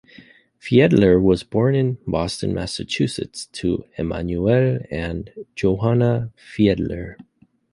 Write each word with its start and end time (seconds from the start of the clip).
Fiedler 0.59 1.19
was 1.21 1.43
born 1.43 1.75
in 1.75 1.99
Boston, 2.07 2.55
Massachusetts 2.55 3.45
to 3.51 3.85
Emanuel 3.99 4.79
and 4.89 5.31
Johanna 5.55 6.31
Fiedler. 6.35 7.17